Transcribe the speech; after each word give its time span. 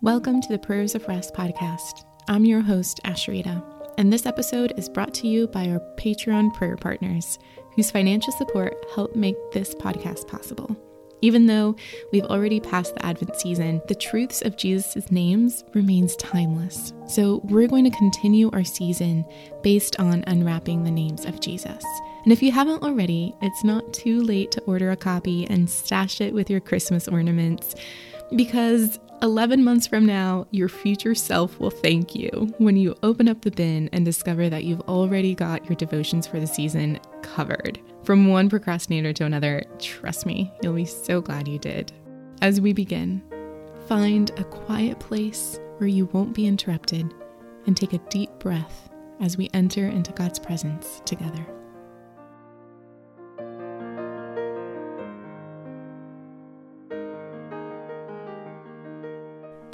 Welcome 0.00 0.40
to 0.42 0.48
the 0.50 0.60
Prayers 0.60 0.94
of 0.94 1.08
Rest 1.08 1.34
podcast. 1.34 2.04
I'm 2.28 2.44
your 2.44 2.60
host, 2.60 3.00
Asheritah, 3.04 3.94
and 3.98 4.12
this 4.12 4.26
episode 4.26 4.72
is 4.78 4.88
brought 4.88 5.12
to 5.14 5.26
you 5.26 5.48
by 5.48 5.68
our 5.68 5.80
Patreon 5.96 6.54
prayer 6.54 6.76
partners, 6.76 7.36
whose 7.74 7.90
financial 7.90 8.32
support 8.34 8.76
help 8.94 9.16
make 9.16 9.34
this 9.50 9.74
podcast 9.74 10.28
possible. 10.28 10.76
Even 11.20 11.46
though 11.46 11.74
we've 12.12 12.26
already 12.26 12.60
passed 12.60 12.94
the 12.94 13.04
Advent 13.04 13.34
season, 13.40 13.82
the 13.88 13.94
truths 13.96 14.40
of 14.40 14.56
Jesus' 14.56 15.10
names 15.10 15.64
remains 15.74 16.14
timeless. 16.14 16.92
So 17.08 17.40
we're 17.42 17.66
going 17.66 17.90
to 17.90 17.98
continue 17.98 18.50
our 18.52 18.62
season 18.62 19.24
based 19.64 19.98
on 19.98 20.22
unwrapping 20.28 20.84
the 20.84 20.92
names 20.92 21.24
of 21.24 21.40
Jesus. 21.40 21.84
And 22.22 22.32
if 22.32 22.40
you 22.40 22.52
haven't 22.52 22.84
already, 22.84 23.34
it's 23.42 23.64
not 23.64 23.92
too 23.92 24.22
late 24.22 24.52
to 24.52 24.62
order 24.62 24.92
a 24.92 24.96
copy 24.96 25.44
and 25.50 25.68
stash 25.68 26.20
it 26.20 26.32
with 26.32 26.48
your 26.50 26.60
Christmas 26.60 27.08
ornaments 27.08 27.74
because 28.34 28.98
11 29.22 29.64
months 29.64 29.86
from 29.86 30.06
now, 30.06 30.46
your 30.50 30.68
future 30.68 31.14
self 31.14 31.58
will 31.58 31.70
thank 31.70 32.14
you 32.14 32.52
when 32.58 32.76
you 32.76 32.94
open 33.02 33.28
up 33.28 33.40
the 33.40 33.50
bin 33.50 33.88
and 33.92 34.04
discover 34.04 34.48
that 34.48 34.64
you've 34.64 34.80
already 34.82 35.34
got 35.34 35.64
your 35.64 35.74
devotions 35.74 36.26
for 36.26 36.38
the 36.38 36.46
season 36.46 37.00
covered. 37.22 37.80
From 38.04 38.28
one 38.28 38.48
procrastinator 38.48 39.12
to 39.14 39.24
another, 39.24 39.62
trust 39.78 40.24
me, 40.24 40.52
you'll 40.62 40.74
be 40.74 40.84
so 40.84 41.20
glad 41.20 41.48
you 41.48 41.58
did. 41.58 41.92
As 42.40 42.60
we 42.60 42.72
begin, 42.72 43.22
find 43.88 44.30
a 44.38 44.44
quiet 44.44 45.00
place 45.00 45.58
where 45.78 45.88
you 45.88 46.06
won't 46.12 46.34
be 46.34 46.46
interrupted 46.46 47.12
and 47.66 47.76
take 47.76 47.92
a 47.92 47.98
deep 48.10 48.30
breath 48.38 48.88
as 49.20 49.36
we 49.36 49.50
enter 49.52 49.86
into 49.88 50.12
God's 50.12 50.38
presence 50.38 51.02
together. 51.04 51.44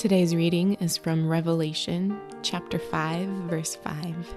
Today's 0.04 0.36
reading 0.36 0.74
is 0.80 0.98
from 0.98 1.26
Revelation 1.26 2.20
chapter 2.42 2.78
5, 2.78 3.26
verse 3.48 3.74
5. 3.74 4.34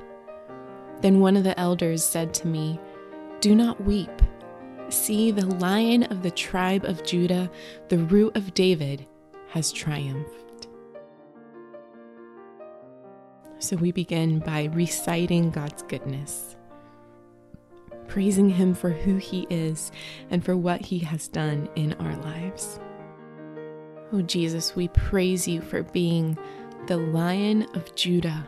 Then 1.02 1.20
one 1.20 1.36
of 1.36 1.44
the 1.44 1.60
elders 1.60 2.06
said 2.06 2.34
to 2.36 2.48
me, 2.48 2.80
Do 3.42 3.54
not 3.54 3.84
weep. 3.84 4.22
See, 4.88 5.30
the 5.30 5.46
lion 5.46 6.04
of 6.04 6.24
the 6.24 6.32
tribe 6.32 6.86
of 6.86 7.04
Judah, 7.04 7.52
the 7.90 7.98
root 7.98 8.38
of 8.38 8.54
David, 8.54 9.06
has 9.50 9.74
triumphed. 9.74 10.70
So 13.60 13.76
we 13.76 13.92
begin 13.92 14.40
by 14.40 14.70
reciting 14.72 15.52
God's 15.52 15.84
goodness, 15.84 16.56
praising 18.08 18.52
Him 18.52 18.74
for 18.74 18.92
who 18.92 19.18
He 19.18 19.46
is 19.50 19.92
and 20.30 20.46
for 20.46 20.56
what 20.56 20.80
He 20.80 21.00
has 21.00 21.28
done 21.28 21.68
in 21.76 21.92
our 21.96 22.16
lives. 22.20 22.80
Oh, 24.14 24.22
Jesus, 24.22 24.76
we 24.76 24.88
praise 24.88 25.48
you 25.48 25.60
for 25.60 25.84
being 25.84 26.38
the 26.88 26.98
Lion 26.98 27.68
of 27.74 27.94
Judah. 27.96 28.48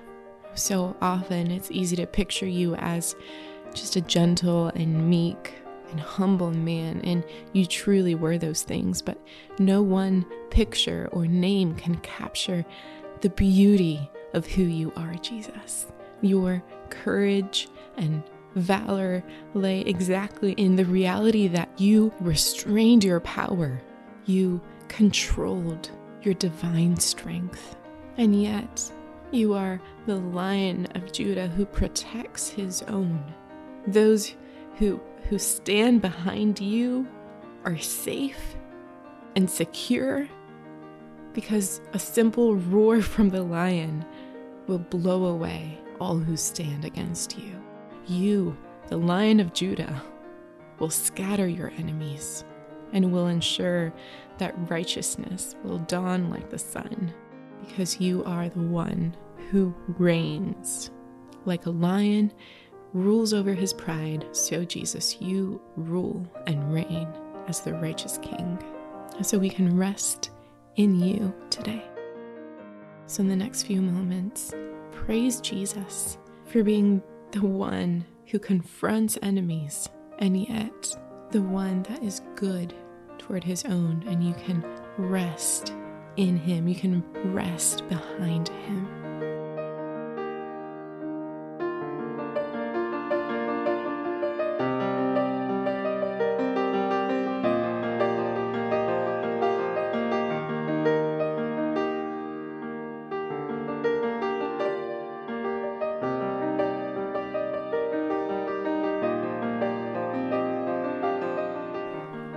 So 0.54 0.96
often 1.02 1.52
it's 1.52 1.70
easy 1.70 1.98
to 1.98 2.08
picture 2.08 2.48
you 2.48 2.76
as 2.76 3.16
just 3.74 3.98
a 3.98 4.02
gentle 4.02 4.68
and 4.68 5.10
meek 5.10 5.56
and 5.92 6.00
humble 6.00 6.52
man, 6.52 7.02
and 7.04 7.26
you 7.52 7.66
truly 7.66 8.16
were 8.16 8.38
those 8.38 8.64
things, 8.64 9.02
but 9.02 9.20
no 9.58 9.82
one 9.82 10.26
picture 10.50 11.10
or 11.12 11.26
name 11.26 11.76
can 11.76 11.96
capture 11.98 12.64
the 13.22 13.30
beauty 13.30 14.10
of 14.34 14.46
who 14.46 14.64
you 14.64 14.94
are, 14.96 15.16
Jesus. 15.16 15.88
Your 16.22 16.64
courage 16.90 17.68
and 17.98 18.24
valor 18.56 19.24
lay 19.54 19.82
exactly 19.82 20.54
in 20.54 20.76
the 20.76 20.86
reality 20.86 21.48
that 21.48 21.70
you 21.78 22.14
restrained 22.20 23.04
your 23.04 23.20
power. 23.20 23.82
You 24.26 24.62
controlled 24.90 25.92
your 26.22 26.34
divine 26.34 26.98
strength. 26.98 27.78
And 28.18 28.42
yet, 28.42 28.92
you 29.32 29.54
are 29.54 29.80
the 30.06 30.18
lion 30.18 30.88
of 30.96 31.14
Judah 31.14 31.48
who 31.48 31.66
protects 31.66 32.50
his 32.50 32.82
own. 32.84 33.24
Those 33.88 34.36
who, 34.76 35.00
who 35.30 35.40
stand 35.40 36.02
behind 36.02 36.60
you 36.60 37.08
are 37.64 37.78
safe 37.78 38.58
and 39.36 39.50
secure 39.50 40.28
because 41.34 41.80
a 41.94 42.00
simple 42.00 42.56
roar 42.56 43.02
from 43.02 43.30
the 43.30 43.44
lion 43.44 44.04
will 44.68 44.80
blow 44.80 45.26
away 45.26 45.80
all 46.00 46.18
who 46.18 46.36
stand 46.36 46.86
against 46.86 47.38
you. 47.38 47.62
You, 48.08 48.58
the 48.88 48.98
lion 48.98 49.40
of 49.40 49.54
Judah, 49.54 50.02
will 50.80 50.90
scatter 50.90 51.48
your 51.48 51.72
enemies 51.78 52.44
and 52.94 53.12
will 53.12 53.28
ensure 53.28 53.94
that 54.38 54.56
righteousness 54.70 55.56
will 55.64 55.80
dawn 55.80 56.30
like 56.30 56.50
the 56.50 56.60
sun, 56.60 57.14
because 57.66 58.00
you 58.00 58.24
are 58.26 58.50
the 58.50 58.60
one 58.60 59.16
who 59.50 59.74
reigns. 59.98 60.92
Like 61.46 61.66
a 61.66 61.72
lion 61.72 62.32
rules 62.94 63.34
over 63.34 63.54
his 63.54 63.74
pride, 63.74 64.26
so 64.32 64.66
Jesus, 64.66 65.22
you 65.22 65.62
rule 65.76 66.26
and 66.48 66.74
reign 66.74 67.08
as 67.48 67.62
the 67.62 67.74
righteous 67.74 68.18
king. 68.22 68.62
So 69.22 69.38
we 69.38 69.50
can 69.50 69.78
rest 69.78 70.32
in 70.76 71.00
you 71.00 71.34
today. 71.50 71.84
So, 73.06 73.22
in 73.22 73.28
the 73.28 73.36
next 73.36 73.64
few 73.64 73.82
moments, 73.82 74.54
praise 74.92 75.42
Jesus 75.42 76.18
for 76.46 76.64
being 76.64 77.02
the 77.32 77.42
one 77.42 78.06
who 78.28 78.40
confronts 78.40 79.18
enemies 79.22 79.90
and 80.20 80.40
yet 80.40 80.96
the 81.32 81.42
one 81.42 81.84
that 81.84 82.02
is 82.04 82.22
good 82.36 82.74
toward 83.18 83.44
his 83.44 83.66
own, 83.66 84.04
and 84.08 84.24
you 84.24 84.34
can 84.34 84.66
rest 84.98 85.74
in 86.16 86.38
him. 86.38 86.68
You 86.68 86.76
can 86.76 87.04
rest 87.34 87.88
behind 87.88 88.50
him. 88.50 88.79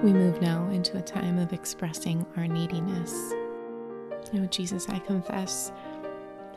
We 0.02 0.12
move 0.12 0.42
now 0.42 0.68
into 0.70 0.98
a 0.98 1.00
time 1.00 1.38
of 1.38 1.52
expressing 1.52 2.26
our 2.36 2.48
neediness. 2.48 3.12
Oh, 4.34 4.46
Jesus, 4.50 4.88
I 4.88 4.98
confess 4.98 5.70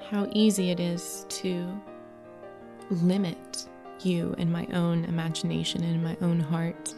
how 0.10 0.28
easy 0.32 0.72
it 0.72 0.80
is 0.80 1.28
to 1.30 1.80
limit 2.90 3.68
you 4.02 4.34
in 4.40 4.52
my 4.52 4.66
own 4.74 5.06
imagination 5.06 5.84
and 5.84 5.94
in 5.94 6.04
my 6.04 6.18
own 6.22 6.40
heart, 6.40 6.96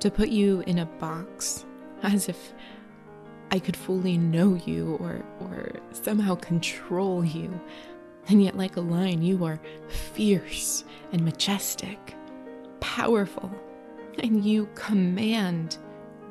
to 0.00 0.10
put 0.10 0.28
you 0.28 0.62
in 0.66 0.80
a 0.80 0.84
box 0.84 1.64
as 2.02 2.28
if 2.28 2.52
I 3.50 3.58
could 3.58 3.74
fully 3.76 4.18
know 4.18 4.60
you 4.66 4.98
or, 5.00 5.24
or 5.40 5.70
somehow 5.92 6.34
control 6.34 7.24
you. 7.24 7.58
And 8.28 8.44
yet, 8.44 8.54
like 8.54 8.76
a 8.76 8.82
lion, 8.82 9.22
you 9.22 9.42
are 9.46 9.58
fierce 9.88 10.84
and 11.10 11.24
majestic, 11.24 12.14
powerful 12.80 13.50
and 14.18 14.44
you 14.44 14.68
command 14.74 15.78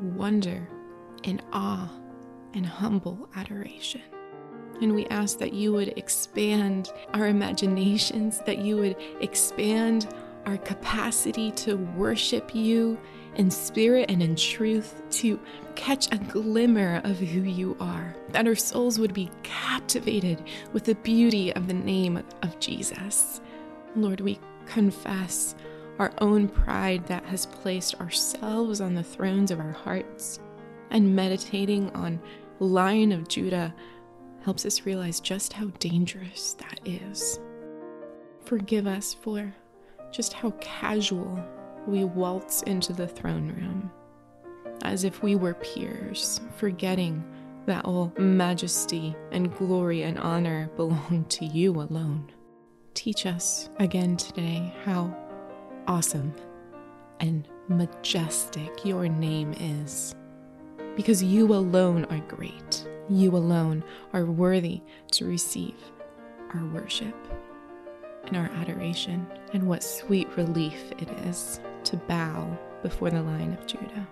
wonder 0.01 0.67
and 1.23 1.41
awe 1.51 1.89
and 2.53 2.65
humble 2.65 3.29
adoration. 3.35 4.01
And 4.81 4.93
we 4.93 5.05
ask 5.07 5.37
that 5.39 5.53
you 5.53 5.71
would 5.73 5.97
expand 5.97 6.91
our 7.13 7.27
imaginations, 7.27 8.39
that 8.39 8.57
you 8.59 8.77
would 8.77 8.95
expand 9.21 10.13
our 10.45 10.57
capacity 10.57 11.51
to 11.51 11.75
worship 11.75 12.53
you 12.53 12.99
in 13.35 13.49
spirit 13.49 14.11
and 14.11 14.21
in 14.21 14.35
truth, 14.35 15.01
to 15.09 15.39
catch 15.75 16.11
a 16.11 16.17
glimmer 16.17 17.01
of 17.03 17.17
who 17.17 17.41
you 17.41 17.77
are, 17.79 18.15
that 18.29 18.45
our 18.45 18.55
souls 18.55 18.99
would 18.99 19.13
be 19.13 19.31
captivated 19.41 20.43
with 20.73 20.83
the 20.83 20.95
beauty 20.95 21.53
of 21.53 21.67
the 21.67 21.73
name 21.73 22.21
of 22.41 22.59
Jesus. 22.59 23.41
Lord, 23.95 24.21
we 24.21 24.39
confess 24.65 25.55
our 25.99 26.11
own 26.19 26.47
pride 26.47 27.05
that 27.07 27.25
has 27.25 27.45
placed 27.45 27.99
ourselves 27.99 28.81
on 28.81 28.95
the 28.95 29.03
thrones 29.03 29.51
of 29.51 29.59
our 29.59 29.71
hearts. 29.71 30.39
And 30.89 31.15
meditating 31.15 31.89
on 31.91 32.21
Lion 32.59 33.11
of 33.11 33.27
Judah 33.27 33.73
helps 34.43 34.65
us 34.65 34.85
realize 34.85 35.19
just 35.19 35.53
how 35.53 35.67
dangerous 35.79 36.53
that 36.55 36.79
is. 36.85 37.39
Forgive 38.45 38.87
us 38.87 39.13
for 39.13 39.53
just 40.11 40.33
how 40.33 40.51
casual 40.59 41.43
we 41.87 42.03
waltz 42.03 42.61
into 42.63 42.93
the 42.93 43.07
throne 43.07 43.47
room, 43.49 43.91
as 44.83 45.03
if 45.03 45.23
we 45.23 45.35
were 45.35 45.55
peers, 45.55 46.39
forgetting 46.57 47.23
that 47.65 47.85
all 47.85 48.13
majesty 48.17 49.15
and 49.31 49.55
glory 49.55 50.03
and 50.03 50.19
honor 50.19 50.69
belong 50.75 51.25
to 51.29 51.45
you 51.45 51.81
alone. 51.81 52.31
Teach 52.93 53.25
us 53.25 53.69
again 53.79 54.17
today 54.17 54.73
how 54.83 55.15
awesome 55.87 56.33
and 57.19 57.47
majestic 57.67 58.85
your 58.85 59.07
name 59.07 59.53
is, 59.59 60.13
because 60.95 61.23
you 61.23 61.53
alone 61.53 62.05
are 62.05 62.19
great 62.19 62.85
You 63.09 63.35
alone 63.35 63.83
are 64.13 64.25
worthy 64.25 64.81
to 65.11 65.25
receive 65.25 65.75
our 66.53 66.65
worship 66.67 67.15
and 68.25 68.37
our 68.37 68.49
adoration. 68.61 69.27
And 69.53 69.67
what 69.67 69.83
sweet 69.83 70.29
relief 70.37 70.91
it 70.99 71.09
is 71.27 71.59
to 71.85 71.97
bow 71.97 72.57
before 72.81 73.09
the 73.09 73.21
Lion 73.21 73.53
of 73.53 73.67
Judah. 73.67 74.07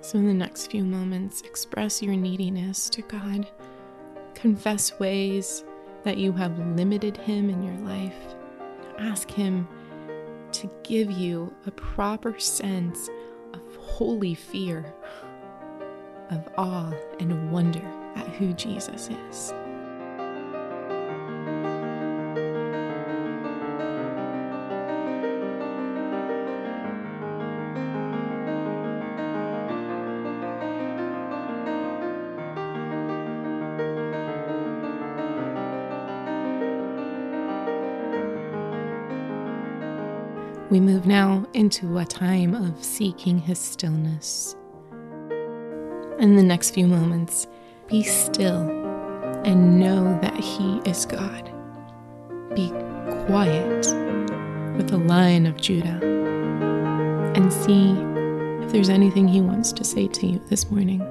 So, 0.00 0.18
in 0.18 0.26
the 0.26 0.34
next 0.34 0.70
few 0.70 0.84
moments, 0.84 1.42
express 1.42 2.02
your 2.02 2.16
neediness 2.16 2.88
to 2.90 3.02
God. 3.02 3.48
Confess 4.34 4.98
ways 4.98 5.64
that 6.04 6.18
you 6.18 6.32
have 6.32 6.58
limited 6.76 7.16
Him 7.16 7.50
in 7.50 7.62
your 7.62 7.76
life. 7.78 8.34
Ask 8.98 9.30
Him 9.30 9.68
to 10.52 10.70
give 10.82 11.10
you 11.10 11.54
a 11.66 11.70
proper 11.70 12.38
sense 12.38 13.08
of 13.54 13.76
holy 13.76 14.34
fear, 14.34 14.94
of 16.30 16.48
awe 16.56 16.92
and 17.20 17.50
wonder 17.52 17.84
at 18.16 18.28
who 18.28 18.52
Jesus 18.52 19.08
is. 19.28 19.52
We 40.72 40.80
move 40.80 41.04
now 41.04 41.46
into 41.52 41.98
a 41.98 42.06
time 42.06 42.54
of 42.54 42.82
seeking 42.82 43.38
His 43.38 43.58
stillness. 43.58 44.56
In 46.18 46.36
the 46.36 46.42
next 46.42 46.70
few 46.70 46.86
moments, 46.86 47.46
be 47.88 48.02
still 48.02 48.62
and 49.44 49.78
know 49.78 50.18
that 50.22 50.34
He 50.34 50.80
is 50.86 51.04
God. 51.04 51.44
Be 52.54 52.70
quiet 53.26 53.84
with 54.74 54.88
the 54.88 54.96
Lion 54.96 55.44
of 55.44 55.58
Judah 55.60 56.00
and 57.36 57.52
see 57.52 57.90
if 58.64 58.72
there's 58.72 58.88
anything 58.88 59.28
He 59.28 59.42
wants 59.42 59.74
to 59.74 59.84
say 59.84 60.08
to 60.08 60.26
you 60.26 60.38
this 60.48 60.70
morning. 60.70 61.02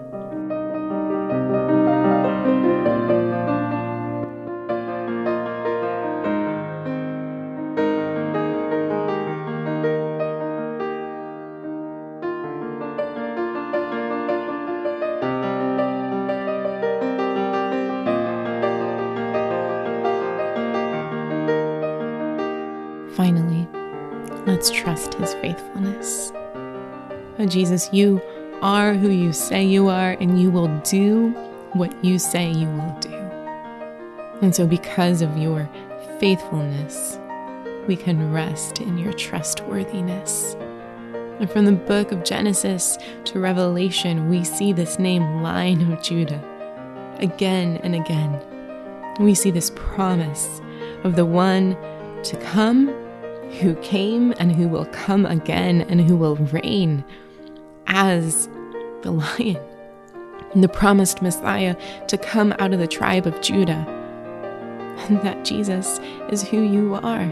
Let's 24.62 24.70
trust 24.70 25.16
his 25.16 25.34
faithfulness. 25.34 26.32
Oh, 27.40 27.48
Jesus, 27.48 27.92
you 27.92 28.22
are 28.62 28.94
who 28.94 29.10
you 29.10 29.34
say 29.34 29.64
you 29.64 29.88
are, 29.88 30.12
and 30.20 30.40
you 30.40 30.52
will 30.52 30.68
do 30.82 31.30
what 31.74 31.92
you 32.06 32.20
say 32.20 32.52
you 32.52 32.68
will 32.68 32.96
do. 33.00 33.10
And 34.44 34.56
so, 34.56 34.68
because 34.68 35.24
of 35.24 35.36
your 35.36 35.68
faithfulness, 36.20 37.18
we 37.88 37.96
can 37.96 38.32
rest 38.32 38.82
in 38.82 39.00
your 39.00 39.14
trustworthiness. 39.14 40.56
And 41.40 41.50
from 41.50 41.66
the 41.66 41.72
book 41.72 42.12
of 42.12 42.24
Genesis 42.24 43.00
to 43.26 43.40
Revelation, 43.40 44.30
we 44.30 44.44
see 44.44 44.74
this 44.74 45.00
name, 45.00 45.42
Lion 45.42 45.92
of 45.92 46.04
Judah, 46.04 46.40
again 47.18 47.80
and 47.82 47.96
again. 47.96 48.40
We 49.20 49.34
see 49.34 49.50
this 49.50 49.72
promise 49.72 50.62
of 51.04 51.16
the 51.16 51.26
one 51.26 51.76
to 52.22 52.38
come, 52.38 53.01
who 53.60 53.76
came 53.76 54.34
and 54.40 54.52
who 54.52 54.68
will 54.68 54.86
come 54.88 55.26
again 55.26 55.82
and 55.82 56.02
who 56.02 56.16
will 56.16 56.36
reign 56.36 57.04
as 57.88 58.48
the 59.02 59.12
lion, 59.12 59.60
the 60.56 60.70
promised 60.70 61.22
Messiah 61.22 61.76
to 62.08 62.18
come 62.18 62.54
out 62.60 62.74
of 62.74 62.80
the 62.80 62.88
tribe 62.88 63.28
of 63.28 63.40
Judah. 63.42 63.86
And 65.10 65.22
that 65.22 65.44
Jesus 65.44 66.00
is 66.30 66.44
who 66.44 66.62
you 66.62 66.96
are. 66.96 67.28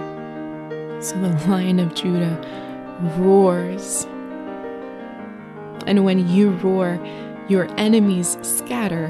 So 1.01 1.15
the 1.21 1.29
lion 1.47 1.79
of 1.79 1.93
Judah 1.93 2.35
roars. 3.17 4.05
And 5.85 6.03
when 6.03 6.27
you 6.27 6.49
roar, 6.49 6.99
your 7.47 7.67
enemies 7.79 8.37
scatter. 8.41 9.05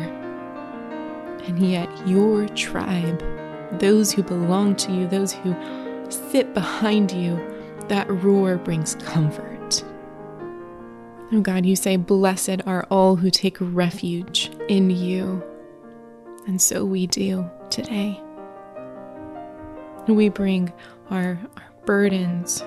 And 1.46 1.60
yet, 1.60 1.90
your 2.08 2.48
tribe 2.50 3.24
those 3.74 4.12
who 4.12 4.24
belong 4.24 4.76
to 4.76 4.92
you, 4.92 5.08
those 5.08 5.32
who 5.32 5.54
sit 6.10 6.54
behind 6.54 7.12
you, 7.12 7.40
that 7.88 8.10
roar 8.10 8.58
brings 8.58 8.96
comfort. 8.96 9.84
Oh 11.32 11.42
God, 11.42 11.66
you 11.66 11.76
say, 11.76 11.96
Blessed 11.96 12.62
are 12.66 12.88
all 12.90 13.16
who 13.16 13.30
take 13.30 13.58
refuge 13.60 14.52
in 14.68 14.90
you. 14.90 15.44
And 16.48 16.62
so 16.62 16.84
we 16.86 17.08
do 17.08 17.50
today. 17.70 18.20
We 20.08 20.30
bring 20.30 20.74
our, 21.12 21.40
our 21.56 21.72
burdens, 21.86 22.64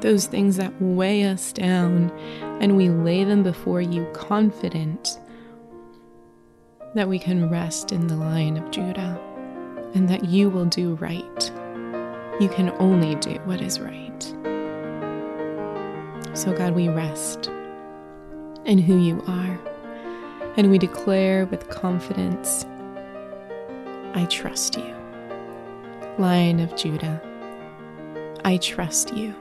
those 0.00 0.26
things 0.26 0.58
that 0.58 0.74
weigh 0.82 1.24
us 1.24 1.52
down, 1.52 2.10
and 2.60 2.76
we 2.76 2.90
lay 2.90 3.24
them 3.24 3.42
before 3.42 3.80
you, 3.80 4.04
confident 4.12 5.18
that 6.94 7.08
we 7.08 7.18
can 7.18 7.48
rest 7.48 7.92
in 7.92 8.06
the 8.06 8.16
Lion 8.16 8.58
of 8.58 8.70
Judah 8.70 9.18
and 9.94 10.08
that 10.10 10.24
you 10.24 10.50
will 10.50 10.66
do 10.66 10.94
right. 10.96 11.52
You 12.38 12.50
can 12.50 12.70
only 12.78 13.14
do 13.14 13.40
what 13.44 13.62
is 13.62 13.80
right. 13.80 14.22
So, 16.34 16.52
God, 16.52 16.74
we 16.74 16.88
rest 16.90 17.46
in 18.66 18.76
who 18.76 18.98
you 18.98 19.24
are, 19.26 19.58
and 20.58 20.70
we 20.70 20.76
declare 20.76 21.46
with 21.46 21.70
confidence 21.70 22.66
I 24.12 24.26
trust 24.26 24.76
you. 24.76 24.94
Lion 26.18 26.60
of 26.60 26.76
Judah, 26.76 27.22
I 28.44 28.58
trust 28.58 29.14
you. 29.14 29.34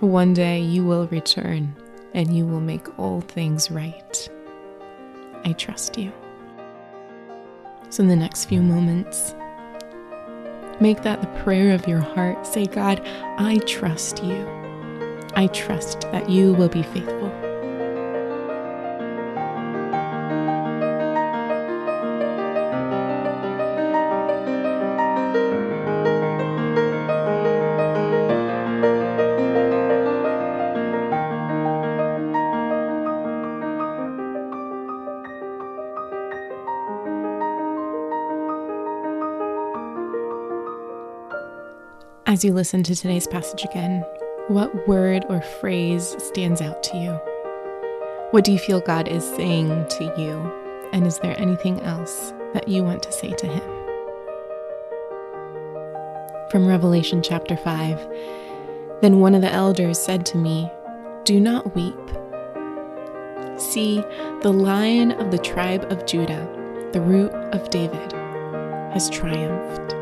One 0.00 0.34
day 0.34 0.60
you 0.60 0.84
will 0.84 1.06
return 1.08 1.76
and 2.12 2.36
you 2.36 2.44
will 2.44 2.60
make 2.60 2.98
all 2.98 3.20
things 3.20 3.70
right. 3.70 4.28
I 5.44 5.52
trust 5.52 5.96
you. 5.96 6.12
So, 7.90 8.02
in 8.02 8.08
the 8.08 8.16
next 8.16 8.46
few 8.46 8.62
moments, 8.62 9.34
make 10.82 11.02
that 11.02 11.20
the 11.20 11.42
prayer 11.42 11.72
of 11.74 11.86
your 11.86 12.00
heart. 12.00 12.46
Say, 12.46 12.66
God, 12.66 13.00
I 13.38 13.58
trust 13.66 14.22
you. 14.22 14.46
I 15.34 15.46
trust 15.46 16.02
that 16.12 16.28
you 16.28 16.52
will 16.52 16.68
be 16.68 16.82
faithful. 16.82 17.41
As 42.24 42.44
you 42.44 42.52
listen 42.52 42.84
to 42.84 42.94
today's 42.94 43.26
passage 43.26 43.64
again, 43.64 44.04
what 44.46 44.86
word 44.86 45.24
or 45.28 45.42
phrase 45.42 46.14
stands 46.22 46.60
out 46.60 46.80
to 46.84 46.96
you? 46.96 47.10
What 48.30 48.44
do 48.44 48.52
you 48.52 48.58
feel 48.60 48.78
God 48.80 49.08
is 49.08 49.24
saying 49.24 49.88
to 49.88 50.04
you? 50.16 50.88
And 50.92 51.04
is 51.04 51.18
there 51.18 51.38
anything 51.38 51.80
else 51.80 52.32
that 52.54 52.68
you 52.68 52.84
want 52.84 53.02
to 53.02 53.12
say 53.12 53.32
to 53.32 53.46
Him? 53.48 53.62
From 56.52 56.64
Revelation 56.64 57.22
chapter 57.22 57.56
5 57.56 57.98
Then 59.00 59.18
one 59.18 59.34
of 59.34 59.42
the 59.42 59.52
elders 59.52 59.98
said 59.98 60.24
to 60.26 60.38
me, 60.38 60.70
Do 61.24 61.40
not 61.40 61.74
weep. 61.74 61.94
See, 63.58 63.96
the 64.42 64.52
lion 64.52 65.10
of 65.10 65.32
the 65.32 65.38
tribe 65.38 65.90
of 65.90 66.06
Judah, 66.06 66.48
the 66.92 67.00
root 67.00 67.32
of 67.52 67.68
David, 67.70 68.12
has 68.92 69.10
triumphed. 69.10 70.01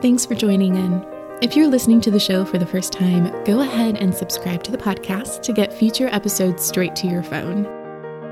Thanks 0.00 0.24
for 0.24 0.36
joining 0.36 0.76
in. 0.76 1.04
If 1.42 1.56
you're 1.56 1.66
listening 1.66 2.00
to 2.02 2.10
the 2.12 2.20
show 2.20 2.44
for 2.44 2.56
the 2.56 2.64
first 2.66 2.92
time, 2.92 3.32
go 3.42 3.62
ahead 3.62 3.96
and 3.96 4.14
subscribe 4.14 4.62
to 4.62 4.70
the 4.70 4.78
podcast 4.78 5.42
to 5.42 5.52
get 5.52 5.72
future 5.72 6.06
episodes 6.12 6.64
straight 6.64 6.94
to 6.96 7.08
your 7.08 7.24
phone. 7.24 7.66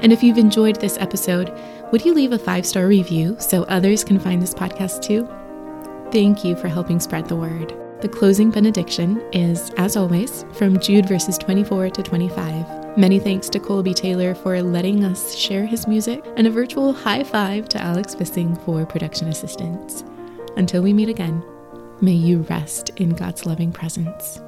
And 0.00 0.12
if 0.12 0.22
you've 0.22 0.38
enjoyed 0.38 0.80
this 0.80 0.96
episode, 0.98 1.52
would 1.90 2.04
you 2.04 2.14
leave 2.14 2.30
a 2.30 2.38
five 2.38 2.64
star 2.64 2.86
review 2.86 3.36
so 3.40 3.64
others 3.64 4.04
can 4.04 4.20
find 4.20 4.40
this 4.40 4.54
podcast 4.54 5.02
too? 5.02 5.28
Thank 6.12 6.44
you 6.44 6.54
for 6.54 6.68
helping 6.68 7.00
spread 7.00 7.26
the 7.26 7.34
word. 7.34 7.74
The 8.00 8.08
closing 8.08 8.52
benediction 8.52 9.20
is, 9.32 9.70
as 9.76 9.96
always, 9.96 10.44
from 10.52 10.78
Jude 10.78 11.08
verses 11.08 11.36
24 11.36 11.90
to 11.90 12.02
25. 12.04 12.96
Many 12.96 13.18
thanks 13.18 13.48
to 13.48 13.58
Colby 13.58 13.92
Taylor 13.92 14.36
for 14.36 14.62
letting 14.62 15.02
us 15.02 15.34
share 15.34 15.66
his 15.66 15.88
music, 15.88 16.24
and 16.36 16.46
a 16.46 16.50
virtual 16.50 16.92
high 16.92 17.24
five 17.24 17.68
to 17.70 17.82
Alex 17.82 18.14
Bissing 18.14 18.54
for 18.64 18.86
production 18.86 19.26
assistance. 19.26 20.04
Until 20.56 20.82
we 20.82 20.92
meet 20.92 21.08
again, 21.08 21.44
may 22.00 22.12
you 22.12 22.42
rest 22.42 22.90
in 22.96 23.10
God's 23.10 23.46
loving 23.46 23.72
presence. 23.72 24.40